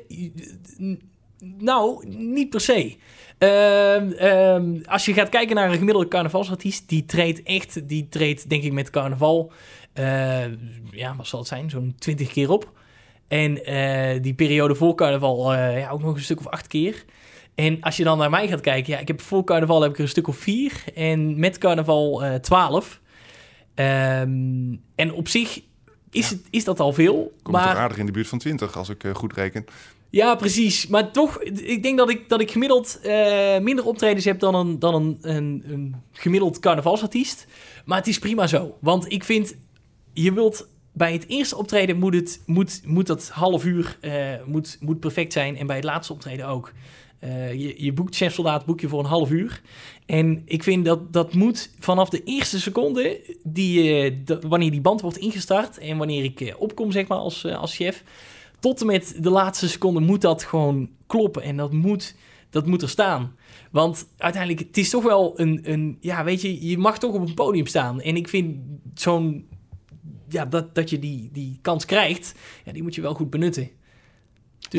[1.58, 2.96] nou, niet per se.
[3.38, 8.48] Ehm, ehm, als je gaat kijken naar een gemiddelde carnavalsartiest, die treedt echt, die treedt
[8.48, 9.52] denk ik met carnaval,
[9.92, 10.44] eh,
[10.90, 12.72] ja, wat zal het zijn, zo'n 20 keer op.
[13.28, 13.54] En
[14.22, 17.04] die periode voor carnaval ja, ook nog een stuk of acht keer.
[17.54, 19.96] En als je dan naar mij gaat kijken, ja, ik heb voor carnaval heb ik
[19.96, 23.00] er een stuk of vier en met carnaval eh 12.
[23.74, 25.60] Ehm, en op zich
[26.14, 27.32] is, het, is dat al veel.
[27.42, 29.64] Komt maar aardig in de buurt van 20 als ik eh, goed reken.
[30.10, 30.86] ja, precies.
[30.86, 34.78] Maar toch, ik denk dat ik, dat ik gemiddeld eh, minder optredens heb dan, een,
[34.78, 37.46] dan een, een, een gemiddeld carnavalsartiest.
[37.84, 38.76] Maar het is prima zo.
[38.80, 39.54] Want ik vind,
[40.12, 44.12] je wilt bij het eerste optreden moet, het, moet, moet dat half uur eh,
[44.44, 45.56] moet, moet perfect zijn.
[45.56, 46.72] En bij het laatste optreden ook.
[47.18, 49.62] Eh, je, je boekt Chef Soldaat boek je voor een half uur.
[50.06, 55.00] En ik vind dat dat moet vanaf de eerste seconde, die, eh, wanneer die band
[55.00, 58.04] wordt ingestart en wanneer ik eh, opkom zeg maar als, als chef,
[58.60, 61.42] tot en met de laatste seconde moet dat gewoon kloppen.
[61.42, 62.14] En dat moet,
[62.50, 63.36] dat moet er staan.
[63.70, 65.96] Want uiteindelijk, het is toch wel een, een...
[66.00, 68.00] Ja, weet je, je mag toch op een podium staan.
[68.00, 68.56] En ik vind
[68.94, 69.48] zo'n...
[70.28, 73.70] Ja, dat, dat je die, die kans krijgt, ja, die moet je wel goed benutten.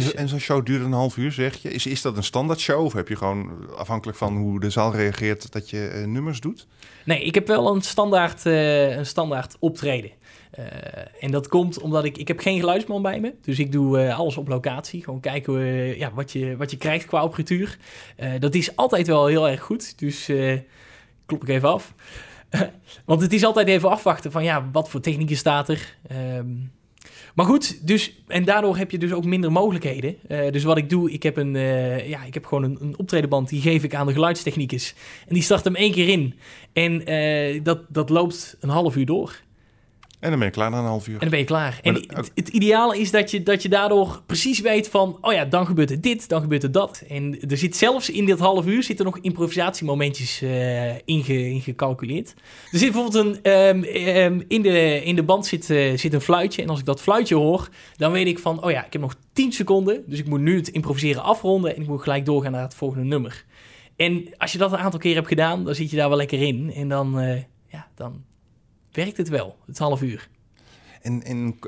[0.03, 1.71] Dus, en zo'n show duurt een half uur, zeg je.
[1.71, 4.95] Is, is dat een standaard show of heb je gewoon afhankelijk van hoe de zaal
[4.95, 6.67] reageert dat je eh, nummers doet?
[7.05, 10.11] Nee, ik heb wel een standaard, eh, een standaard optreden.
[10.51, 10.65] Eh,
[11.19, 12.17] en dat komt omdat ik...
[12.17, 13.33] Ik heb geen geluidsman bij me.
[13.41, 15.03] Dus ik doe alles op locatie.
[15.03, 17.77] Gewoon kijken eh, ja, wat, je, wat je krijgt qua apparatuur.
[18.39, 19.99] Dat is altijd wel heel erg goed.
[19.99, 20.29] Dus
[21.25, 21.93] klop ik even af.
[23.05, 24.43] Want het is altijd even afwachten van...
[24.43, 25.97] Ja, wat voor technieken staat er?
[26.07, 26.47] Ehm,
[27.35, 30.15] Maar goed, dus, en daardoor heb je dus ook minder mogelijkheden.
[30.27, 32.97] Uh, dus wat ik doe, ik heb, een, uh, ja, ik heb gewoon een, een
[32.97, 34.95] optredenband, die geef ik aan de geluidstechnicus.
[35.27, 36.33] En die start hem één keer in.
[36.73, 39.41] En uh, dat, dat loopt een half uur door.
[40.25, 41.13] En dan ben je klaar na een half uur.
[41.13, 41.79] En dan ben je klaar.
[41.81, 45.17] en het, het, ideale is dat je, dat je daardoor precies weet van...
[45.21, 47.03] oh ja, dan gebeurt er dit, dan gebeurt er dat.
[47.07, 52.33] En er zit zelfs in dit half uur zitten nog improvisatiemomentjes uh, inge, ingecalculeerd.
[52.71, 53.51] Er zit bijvoorbeeld een...
[53.51, 56.61] Um, um, in, de, in de band zit, uh, zit een fluitje.
[56.61, 58.63] En als ik dat fluitje hoor, dan weet ik van...
[58.63, 60.03] oh ja, ik heb nog 10 seconden.
[60.07, 61.75] Dus ik moet nu het improviseren afronden...
[61.75, 63.45] en ik moet gelijk doorgaan naar het volgende nummer.
[63.95, 66.41] En als je dat een aantal keer hebt gedaan, dan zit je daar wel lekker
[66.41, 66.71] in.
[66.73, 67.35] En dan, uh,
[67.67, 68.23] ja, dan
[68.95, 70.29] werkt het wel, het half uur.
[71.01, 71.59] En, en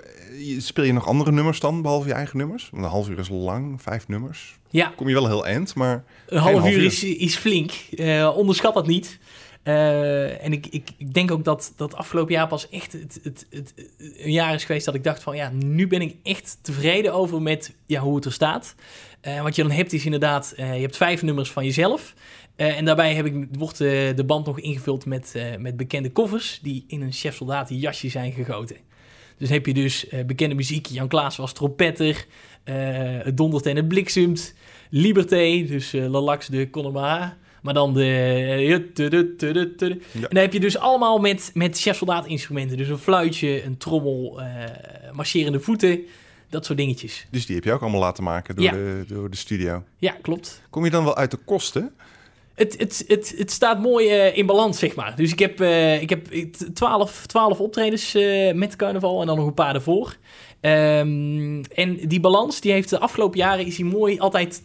[0.57, 2.69] speel je nog andere nummers dan, behalve je eigen nummers?
[2.71, 4.57] Want een half uur is lang, vijf nummers.
[4.69, 4.93] Ja.
[4.95, 6.03] Kom je wel heel eind, maar...
[6.27, 7.71] Een half, uur, Is, is flink.
[7.91, 9.19] Uh, onderschat dat niet.
[9.63, 13.47] Uh, en ik, ik, ik, denk ook dat dat afgelopen jaar pas echt het, het,
[13.49, 15.35] het, een jaar is geweest dat ik dacht van...
[15.35, 18.75] ja, nu ben ik echt tevreden over met ja, hoe het er staat.
[19.27, 22.13] Uh, wat je dan hebt is inderdaad, je hebt vijf nummers van jezelf...
[22.57, 26.11] Uh, en daarbij heb ik, wordt uh, de band nog ingevuld met, uh, met bekende
[26.11, 28.75] covers die in een chef jasje zijn gegoten.
[29.37, 30.85] Dus heb je dus bekende muziek.
[30.85, 32.25] Jan Klaas was trompetter.
[33.23, 34.53] het dondert en het bliksemt.
[34.89, 37.37] Liberté, dus Lalax de Connemara.
[37.61, 38.03] Maar dan de...
[40.13, 42.77] En dan heb je dus allemaal met, met chef soldaat instrumenten.
[42.77, 44.41] Dus een fluitje, een trommel,
[45.13, 46.05] marcherende voeten
[46.49, 47.27] dat soort dingetjes.
[47.29, 48.71] Dus die heb je ook allemaal laten maken door, ja.
[48.71, 49.83] de, door de studio?
[49.97, 50.61] Ja, klopt.
[50.69, 51.93] Kom je dan wel uit de kosten?
[52.57, 55.15] Het, het, het, het staat mooi uh, in balans, zeg maar.
[55.15, 56.27] Dus ik heb, uh, ik heb
[56.73, 60.17] 12, 12 optredens uh, met carnaval en dan nog een paar ervoor.
[60.61, 64.63] Um, en die balans, die heeft de afgelopen jaren is die mooi altijd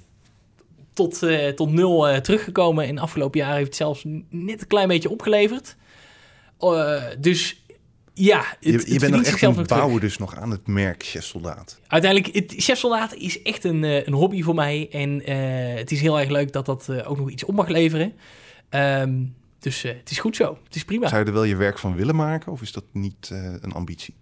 [0.92, 1.22] tot,
[1.54, 2.86] tot nul teruggekomen.
[2.86, 5.76] En de afgelopen jaren heeft het zelfs net een klein beetje opgeleverd.
[7.18, 7.61] dus
[8.14, 11.02] ja, het, je, je bent nog echt aan het bouwen dus nog aan het merk
[11.02, 11.80] Chef Soldaat.
[11.86, 14.88] Uiteindelijk, het, Chef Soldaat is echt een, uh, een hobby voor mij.
[14.90, 17.68] En uh, het is heel erg leuk dat dat uh, ook nog iets op mag
[17.68, 18.12] leveren.
[18.70, 20.58] Um, dus het is goed zo.
[20.64, 21.08] Het is prima.
[21.08, 22.52] Zou je er wel je werk van willen maken?
[22.52, 24.14] Of is dat niet een ambitie?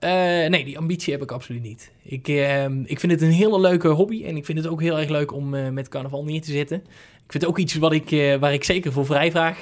[0.00, 1.90] nee, die ambitie heb ik absoluut niet.
[2.02, 4.24] Ik, ehm, ik vind het een hele leuke hobby.
[4.24, 6.76] En ik vind het ook heel erg leuk om met carnaval neer te zetten.
[7.24, 9.58] Ik vind het ook iets wat ik, waar ik zeker voor vrij vraag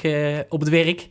[0.49, 1.09] op het werk.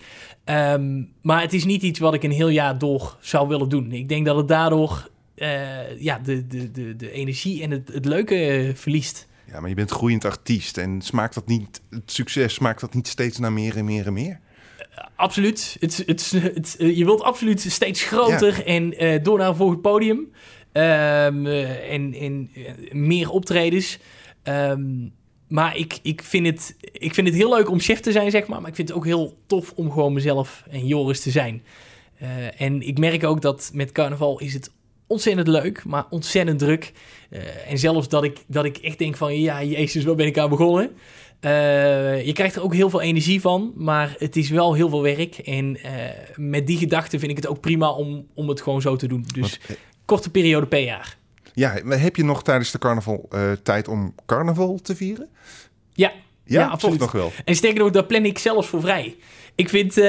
[0.51, 3.91] Um, maar het is niet iets wat ik een heel jaar door zou willen doen.
[3.91, 8.05] Ik denk dat het daardoor uh, ja, de, de, de, de energie en het, het
[8.05, 9.27] leuke verliest.
[9.51, 13.07] Ja, maar je bent groeiend artiest en smaakt dat niet, het succes smaakt dat niet
[13.07, 14.39] steeds naar meer en meer en meer?
[14.79, 15.77] Uh, absoluut.
[15.79, 18.63] Het, het, het, je wilt absoluut steeds groter ja.
[18.63, 20.17] en door naar een volgend podium.
[20.73, 22.49] Um, en, en
[22.91, 23.99] meer optredens.
[24.43, 25.13] Um,
[25.51, 28.47] maar ik, ik, vind het, ik vind het heel leuk om chef te zijn, zeg
[28.47, 28.59] maar.
[28.61, 31.63] Maar ik vind het ook heel tof om gewoon mezelf en Joris te zijn.
[32.21, 34.71] Uh, en ik merk ook dat met carnaval is het
[35.07, 36.91] ontzettend leuk, maar ontzettend druk.
[37.29, 40.37] Uh, en zelfs dat ik, dat ik echt denk van, ja, jezus, waar ben ik
[40.37, 40.91] aan begonnen?
[41.41, 45.01] Uh, je krijgt er ook heel veel energie van, maar het is wel heel veel
[45.01, 45.37] werk.
[45.37, 45.77] En
[46.35, 49.25] met die gedachte vind ik het ook prima om, om het gewoon zo te doen.
[49.33, 49.59] Dus
[50.05, 51.19] korte periode per jaar.
[51.53, 55.29] Ja, heb je nog tijdens de carnaval uh, tijd om carnaval te vieren?
[55.93, 56.11] Ja,
[56.43, 56.99] ja, ja absoluut.
[56.99, 57.31] nog wel.
[57.45, 59.15] En sterker nog, daar plan ik zelfs voor vrij.
[59.55, 60.05] Ik vind, uh,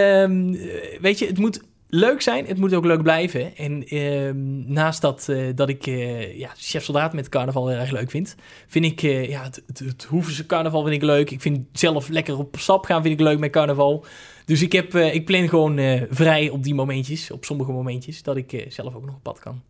[1.00, 1.60] weet je, het moet
[1.94, 2.46] leuk zijn.
[2.46, 3.56] Het moet ook leuk blijven.
[3.56, 4.30] En uh,
[4.66, 8.34] naast dat, uh, dat ik uh, ja, chef soldaat met carnaval heel erg leuk vind,
[8.66, 11.30] vind ik ja, het, het, het Hoevense carnaval vind ik leuk.
[11.30, 14.04] Ik vind zelf lekker op stap gaan vind ik leuk met carnaval.
[14.44, 18.66] Dus ik, heb, ik plan gewoon vrij op die momentjes, op sommige momentjes, dat ik
[18.68, 19.62] zelf ook nog op pad kan.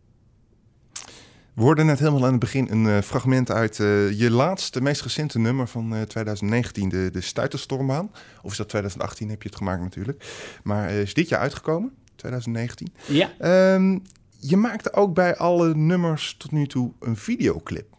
[1.53, 5.01] We hoorden net helemaal aan het begin een uh, fragment uit uh, je laatste, meest
[5.01, 8.11] recente nummer van uh, 2019, de, de Stuiterstormbaan.
[8.41, 10.25] Of is dat 2018, heb je het gemaakt natuurlijk.
[10.63, 12.93] Maar is dit jaar uitgekomen, 2019.
[13.07, 13.73] Ja.
[13.73, 14.01] Um,
[14.39, 17.95] je maakte ook bij alle nummers tot nu toe een videoclip.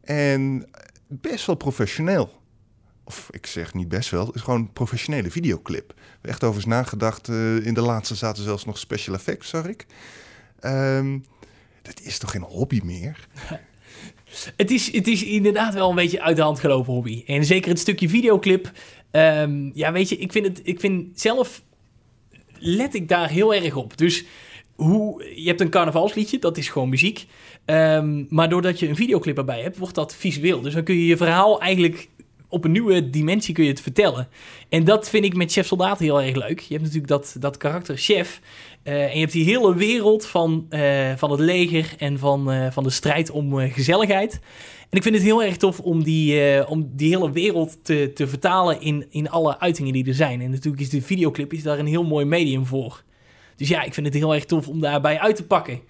[0.00, 0.66] En
[1.06, 2.42] best wel professioneel.
[3.04, 5.94] Of ik zeg niet best wel, het is gewoon een professionele videoclip.
[6.22, 7.28] Echt over is nagedacht.
[7.28, 9.86] in de laatste zaten zelfs nog special effects, zag ik.
[10.64, 11.24] Um,
[11.84, 13.28] dat is toch geen hobby meer?
[14.56, 17.22] het, is, het is inderdaad wel een beetje uit de hand gelopen hobby.
[17.26, 18.72] En zeker het stukje videoclip.
[19.10, 21.62] Um, ja, weet je, ik vind, het, ik vind zelf
[22.58, 23.96] let ik daar heel erg op.
[23.96, 24.24] Dus
[24.74, 27.26] hoe, je hebt een carnavalsliedje, dat is gewoon muziek.
[27.66, 30.60] Um, maar doordat je een videoclip erbij hebt, wordt dat visueel.
[30.60, 32.08] Dus dan kun je je verhaal eigenlijk
[32.54, 34.28] op een nieuwe dimensie kun je het vertellen.
[34.68, 36.60] En dat vind ik met Chef Soldaat heel erg leuk.
[36.60, 38.40] Je hebt natuurlijk dat, dat karakter Chef.
[38.84, 42.66] Uh, en je hebt die hele wereld van, uh, van het leger en van, uh,
[42.70, 44.40] van de strijd om gezelligheid.
[44.90, 48.26] En ik vind het heel erg tof om die, om die hele wereld te, te
[48.26, 50.40] vertalen in, in alle uitingen die er zijn.
[50.40, 53.02] En natuurlijk is de videoclip is daar een heel mooi medium voor.
[53.56, 55.80] Dus ja, ik vind het heel erg tof om daarbij uit te pakken.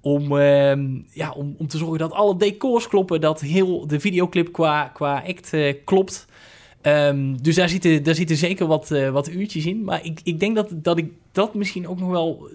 [0.00, 3.20] Om, ehm, ja, om, om te zorgen dat alle decors kloppen.
[3.20, 6.26] Dat heel de videoclip qua, qua act eh, klopt.
[6.80, 9.84] Ehm, dus daar zitten, daar zitten zeker wat, eh, wat uurtjes in.
[9.84, 12.48] Maar ik, ik denk dat, dat ik dat misschien ook nog wel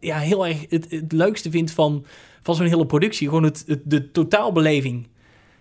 [0.00, 2.04] ja, heel erg het, het leukste vind van,
[2.42, 3.28] van zo'n hele productie.
[3.28, 5.06] Gewoon het, het, de totaalbeleving.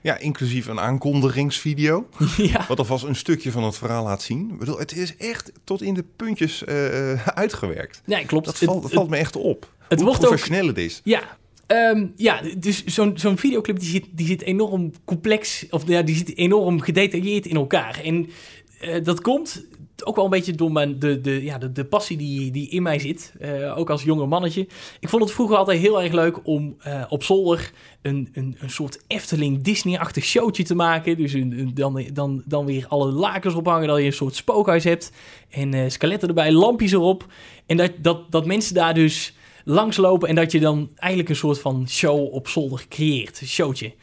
[0.02, 2.08] Ja, inclusief een aankondigingsvideo.
[2.38, 2.66] ja.
[2.68, 4.50] Wat alvast een stukje van het verhaal laat zien.
[4.50, 8.02] Ik bedoel, het is echt tot in de puntjes eh, uitgewerkt.
[8.06, 8.46] Ja, klopt.
[8.46, 9.76] Dat valt, het, valt me echt op.
[9.90, 11.02] Het hoe wordt professioneel het is.
[11.04, 11.38] Ja,
[11.72, 16.16] Um, ja, dus zo'n zo'n videoclip die zit, die zit enorm complex, of ja, die
[16.16, 18.00] zit enorm gedetailleerd in elkaar.
[18.04, 18.30] En
[18.82, 19.66] uh, dat komt
[20.04, 22.84] ook wel een beetje door mijn, de, de, ja, de, de passie die, die in
[22.84, 24.68] mij zit, uh, ook als jonge mannetje.
[25.00, 27.72] Ik vond het vroeger altijd heel erg leuk om uh, op zolder
[28.02, 31.18] een, een, een soort Efteling Disney-achtig showtje te maken.
[31.18, 34.84] Dus een, een, dan, dan, dan weer alle lakens ophangen, dat je een soort spookhuis
[34.84, 35.12] hebt.
[35.50, 37.26] En skeletten erbij, lampjes erop.
[37.66, 39.36] En dat, dat, dat mensen daar dus
[39.70, 43.42] langslopen en dat je dan eigenlijk een soort van show op zolder creëert.
[43.42, 43.94] Een showtje.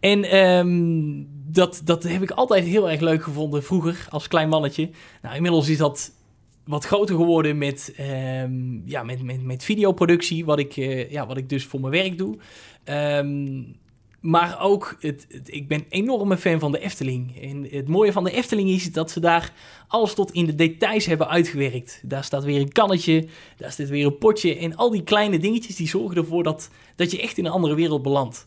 [0.00, 4.90] En um, dat, dat heb ik altijd heel erg leuk gevonden vroeger als klein mannetje.
[5.22, 6.12] Nou, inmiddels is dat
[6.64, 7.94] wat groter geworden met,
[8.42, 11.92] um, ja, met, met, met videoproductie, wat ik, uh, ja, wat ik dus voor mijn
[11.92, 12.38] werk doe.
[12.84, 13.76] Um,
[14.20, 17.42] maar ook, het, ik ben enorme fan van de Efteling.
[17.42, 19.52] En het mooie van de Efteling is dat ze daar
[19.88, 22.00] alles tot in de details hebben uitgewerkt.
[22.02, 24.56] Daar staat weer een kannetje, daar staat weer een potje.
[24.56, 27.74] En al die kleine dingetjes die zorgen ervoor dat, dat je echt in een andere
[27.74, 28.46] wereld belandt.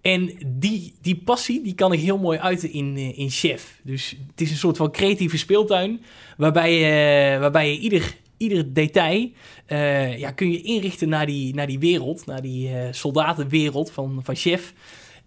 [0.00, 3.80] En die, die passie die kan ik heel mooi uiten in, eh, in Chef.
[3.82, 6.02] Dus het is een soort van creatieve speeltuin.
[6.36, 9.30] Waarbij je, waarbij je ieder, ieder detail
[9.68, 12.26] uh, ja, kun je inrichten naar die, naar die wereld.
[12.26, 14.72] Naar die soldatenwereld van, van Chef.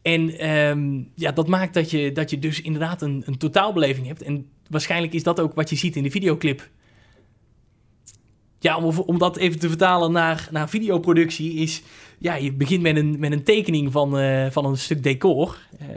[0.05, 4.21] En um, ja, dat maakt dat je, dat je dus inderdaad een, een totaalbeleving hebt.
[4.21, 6.69] En waarschijnlijk is dat ook wat je ziet in de videoclip.
[8.59, 11.81] Ja, om, om dat even te vertalen naar, naar videoproductie is...
[12.19, 15.57] Ja, je begint met een, met een tekening van, uh, van een stuk decor.
[15.81, 15.87] Uh,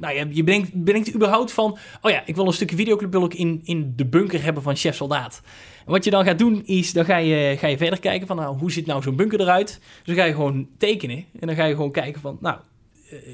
[0.00, 1.78] nou ja, je bedenkt, überhaupt van...
[2.00, 4.76] Oh ja, ik wil een stukje videoclip wil ik in, in de bunker hebben van
[4.76, 5.42] Chef Soldaat.
[5.86, 8.36] En wat je dan gaat doen is, dan ga je, ga je verder kijken van...
[8.36, 9.80] Nou, hoe ziet nou zo'n bunker eruit?
[9.80, 11.24] Dus dan ga je gewoon tekenen.
[11.40, 12.38] En dan ga je gewoon kijken van...
[12.40, 12.58] Nou,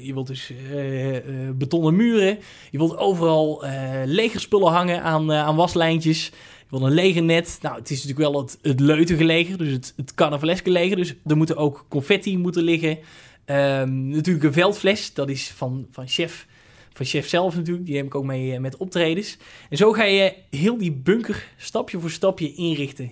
[0.01, 1.21] je wilt dus uh, uh,
[1.55, 2.37] betonnen muren.
[2.71, 3.63] Je wilt overal
[4.05, 6.25] legerspullen hangen aan, aan waslijntjes.
[6.25, 7.57] Je wilt een legernet.
[7.61, 10.95] Nou, het is natuurlijk wel het, het leutige leger, dus het, het carnavaleske leger.
[10.95, 12.97] Dus er moeten ook confetti moeten liggen.
[13.45, 16.47] Um, natuurlijk een veldfles, dat is van, van chef.
[16.93, 19.37] Van chef zelf natuurlijk, die neem ik ook mee met optredens.
[19.69, 23.11] En zo ga je heel die bunker stapje voor stapje inrichten.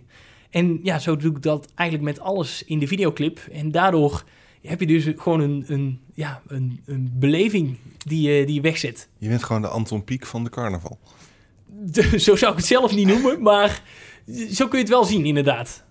[0.49, 3.39] En ja, zo doe ik dat eigenlijk met alles in de videoclip.
[3.51, 4.23] En daardoor
[4.61, 9.07] heb je dus gewoon een, een, ja, een, een beleving die je, die je wegzet.
[9.17, 10.99] Je bent gewoon de Anton Pieck van de carnaval.
[11.65, 13.81] De, zo zou ik het zelf niet noemen, maar
[14.51, 15.83] zo kun je het wel zien, inderdaad.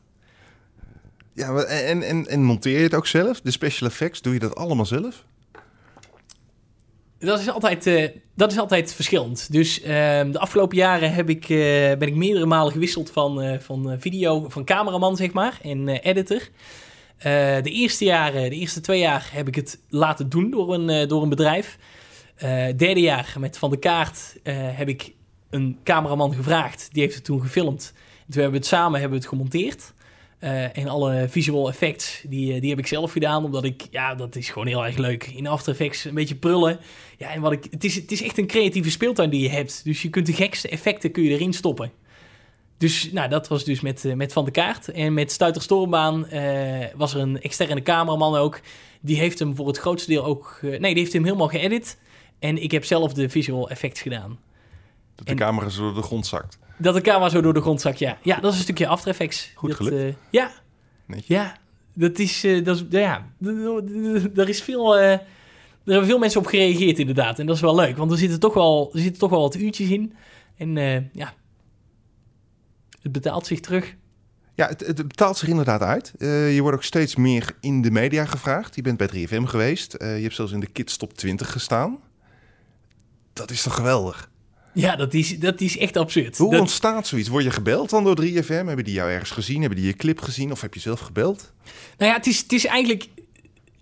[1.32, 3.40] Ja, en, en, en monteer je het ook zelf?
[3.40, 5.24] De special effects, doe je dat allemaal zelf?
[7.18, 9.52] Dat is altijd, uh, dat is altijd verschillend.
[9.52, 9.86] Dus uh,
[10.32, 11.58] de afgelopen jaren heb ik, uh,
[11.98, 16.40] ben ik meerdere malen gewisseld van, van video, van cameraman zeg maar, en editor.
[17.18, 17.22] Uh,
[17.62, 21.08] de eerste jaren, de eerste twee jaar heb ik het laten doen door een, uh,
[21.08, 21.78] door een bedrijf.
[22.36, 25.12] Uh, derde jaar met Van de Kaart heb ik
[25.50, 26.88] een cameraman gevraagd.
[26.92, 27.92] Die heeft het toen gefilmd.
[27.94, 29.94] Toen hebben we het samen hebben we het gemonteerd.
[30.72, 33.44] en alle visual effects, die, die heb ik zelf gedaan.
[33.44, 35.26] Omdat ik, ja, dat is gewoon heel erg leuk.
[35.26, 36.78] In After Effects een beetje prullen.
[37.16, 39.84] Ja, en wat ik, het, is, het is echt een creatieve speeltuin die je hebt.
[39.84, 41.92] Dus je kunt de gekste effecten kun je erin stoppen.
[42.78, 44.88] Dus nou, dat was dus met, uh, met Van de Kaart.
[44.88, 48.60] En met Stuiter Stormbaan uh, was er een externe cameraman ook.
[49.00, 50.58] Die heeft hem voor het grootste deel ook...
[50.62, 51.98] Uh, nee, die heeft hem helemaal geëdit.
[52.38, 54.38] En ik heb zelf de visual effects gedaan.
[55.14, 56.58] Dat de en, camera zo door de grond zakt.
[56.78, 58.18] Dat de camera zo door de grond zakt, ja.
[58.22, 59.52] Ja, dat is een stukje After Effects.
[59.54, 60.16] Goed dat, gelukt.
[60.30, 60.50] ja.
[61.06, 61.26] Netjes.
[61.26, 61.56] Ja,
[61.92, 62.40] dat is...
[62.64, 63.26] dat is ja,
[64.34, 64.96] er is veel...
[64.96, 65.20] er
[65.84, 67.38] hebben veel mensen op gereageerd inderdaad.
[67.38, 67.96] En dat is wel leuk.
[67.96, 70.14] Want er zitten toch wel, er zitten toch wel wat uurtjes in.
[70.56, 70.76] En
[71.12, 71.34] ja,
[73.12, 73.94] het betaalt zich terug.
[74.54, 76.12] Ja, het, het betaalt zich inderdaad uit.
[76.18, 78.74] Uh, je wordt ook steeds meer in de media gevraagd.
[78.74, 79.94] Je bent bij 3FM geweest.
[79.98, 81.98] Uh, je hebt zelfs in de Kids Top 20 gestaan.
[83.32, 84.30] Dat is toch geweldig?
[84.74, 86.36] Ja, dat is, dat is echt absurd.
[86.38, 86.60] Hoe dat...
[86.60, 87.28] ontstaat zoiets?
[87.28, 88.46] Word je gebeld dan door 3FM?
[88.46, 89.60] Hebben die jou ergens gezien?
[89.60, 90.52] Hebben die je clip gezien?
[90.52, 91.52] Of heb je zelf gebeld?
[91.98, 93.08] Nou ja, het is, het is eigenlijk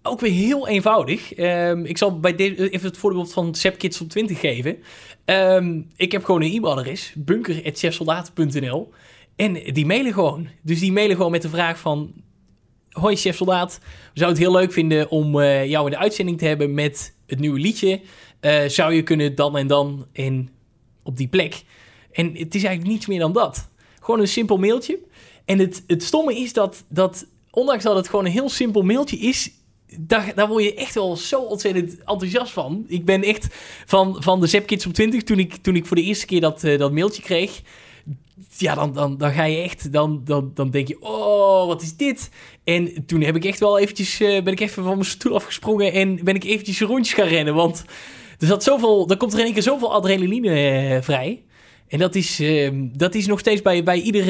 [0.03, 1.39] ook weer heel eenvoudig.
[1.39, 4.77] Um, ik zal bij deze even het voorbeeld van Sep Kids op 20 geven.
[5.25, 8.93] Um, ik heb gewoon een e-mailadres, bunker.chefsoldaat.nl.
[9.37, 10.49] En die mailen gewoon.
[10.63, 12.13] Dus die mailen gewoon met de vraag van...
[12.91, 13.81] Hoi chef soldaat,
[14.13, 17.39] zouden het heel leuk vinden om uh, jou in de uitzending te hebben met het
[17.39, 18.01] nieuwe liedje.
[18.41, 20.51] Uh, zou je kunnen dan en dan in,
[21.03, 21.63] op die plek.
[22.13, 23.69] En het is eigenlijk niets meer dan dat.
[24.01, 24.99] Gewoon een simpel mailtje.
[25.45, 29.17] En het, het stomme is dat, dat ondanks dat het gewoon een heel simpel mailtje
[29.17, 29.51] is,
[30.01, 32.85] daar, daar word je echt wel zo ontzettend enthousiast van.
[32.89, 33.47] Ik ben echt
[33.87, 36.65] van, van de Zapkids op 20, toen ik, toen ik voor de eerste keer dat,
[36.65, 37.63] eh, dat mailtje kreeg.
[38.57, 41.97] Ja, dan, dan, dan ga je echt, dan, dan, dan denk je, oh, wat is
[41.97, 42.31] dit?
[42.65, 45.93] En toen heb ik echt wel eventjes, eh, ben ik even van mijn stoel afgesprongen
[45.93, 47.55] en ben ik eventjes rondjes gaan rennen.
[47.55, 47.85] Want
[48.39, 51.43] er zat zoveel, er komt er in één keer zoveel adrenaline eh, vrij.
[51.89, 54.25] En dat is, ehm, dat is nog steeds bij, bij, ieder,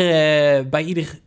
[0.69, 1.21] bij ieder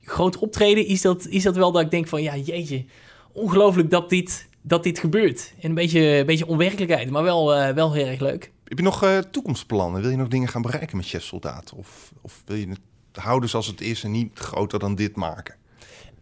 [0.00, 2.84] groot optreden, is dat, is dat wel dat ik denk van, ja, jeetje,
[3.32, 5.52] ongelooflijk dat dit, dat dit gebeurt.
[5.60, 8.52] En een beetje, een beetje onwerkelijkheid, maar wel, wel heel erg leuk.
[8.64, 10.00] Heb je nog toekomstplannen?
[10.02, 11.72] Wil je nog dingen gaan bereiken met Chef Soldaat?
[11.76, 12.78] Of, of wil je het
[13.12, 15.54] houden zoals het is en niet groter dan dit maken?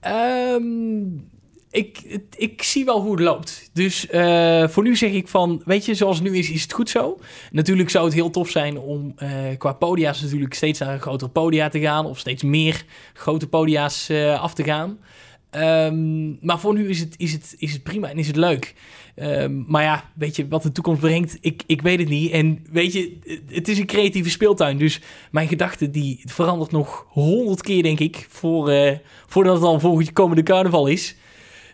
[0.07, 1.31] Um,
[1.71, 3.71] ik, ik zie wel hoe het loopt.
[3.73, 6.73] Dus uh, voor nu zeg ik van, weet je, zoals het nu is, is het
[6.73, 7.19] goed zo.
[7.51, 11.31] Natuurlijk zou het heel tof zijn om uh, qua podia's natuurlijk steeds naar een grotere
[11.31, 12.07] podia te gaan.
[12.07, 14.99] Of steeds meer grote podia's uh, af te gaan.
[15.57, 18.75] Um, maar voor nu is het, is, het, is het prima en is het leuk.
[19.17, 22.31] Um, maar ja, weet je, wat de toekomst brengt, ik, ik weet het niet.
[22.31, 24.79] En weet je, het is een creatieve speeltuin.
[24.79, 28.93] Dus mijn gedachte die verandert nog honderd keer, denk ik, voor, uh,
[29.27, 31.17] voordat het dan volgend komende carnaval is.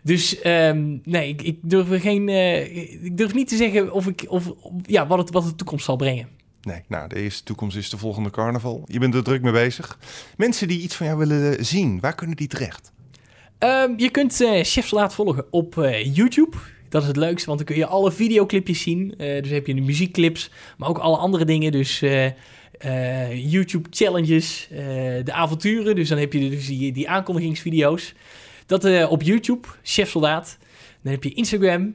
[0.02, 4.24] Dus um, nee, ik, ik, durf geen, uh, ik durf niet te zeggen of ik,
[4.28, 6.28] of, ja, wat, het, wat de toekomst zal brengen.
[6.62, 8.82] Nee, nou, de eerste toekomst is de volgende carnaval.
[8.86, 9.98] Je bent er druk mee bezig.
[10.36, 12.92] Mensen die iets van jou willen zien, waar kunnen die terecht?
[13.58, 16.56] Um, je kunt uh, Chef Salaat volgen op uh, YouTube.
[16.88, 19.14] Dat is het leukste, want dan kun je alle videoclipjes zien.
[19.18, 21.72] Uh, dus heb je de muziekclips, maar ook alle andere dingen.
[21.72, 22.00] Dus
[23.32, 24.68] YouTube challenges,
[25.24, 25.94] de avonturen.
[25.94, 28.14] Dus dan heb je dus die, aankondigingsvideo's.
[28.66, 30.58] Dat op YouTube, Chef Soldaat.
[31.02, 31.94] Dan heb je Instagram,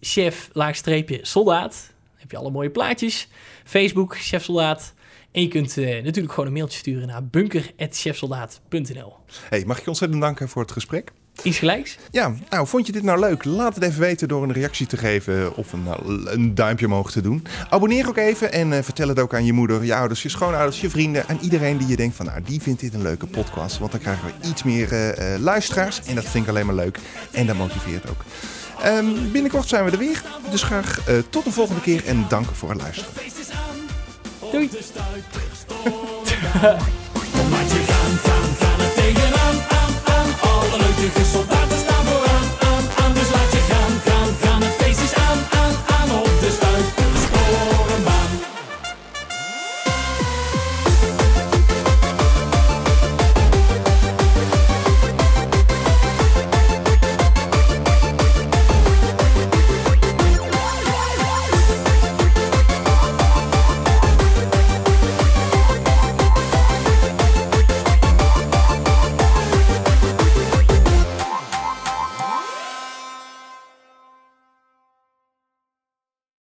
[0.00, 1.72] chef-soldaat.
[2.10, 3.28] Dan heb je alle mooie plaatjes.
[3.64, 4.94] Facebook, Chef Soldaat.
[5.34, 9.12] En je kunt uh, natuurlijk gewoon een mailtje sturen naar bunker.chefsoldaat.nl.
[9.48, 11.12] Hey, mag ik je ontzettend danken voor het gesprek?
[11.42, 11.98] Iets gelijks.
[12.10, 13.44] Ja, nou, vond je dit nou leuk?
[13.44, 15.86] Laat het even weten door een reactie te geven of een,
[16.24, 17.46] een duimpje omhoog te doen.
[17.68, 20.80] Abonneer ook even en uh, vertel het ook aan je moeder, je ouders, je schoonouders,
[20.80, 23.78] je vrienden en iedereen die je denkt van, nou, die vindt dit een leuke podcast.
[23.78, 26.98] Want dan krijgen we iets meer uh, luisteraars en dat vind ik alleen maar leuk
[27.32, 28.24] en dat motiveert ook.
[28.86, 32.46] Um, binnenkort zijn we er weer, dus graag uh, tot de volgende keer en dank
[32.46, 33.12] voor het luisteren.
[34.54, 34.68] Doei.
[34.68, 34.82] Doei.
[37.50, 40.28] Maar je gaan, gaan, gaan het tegenaan, aan, aan.
[40.40, 41.73] Alle leuke soldaten.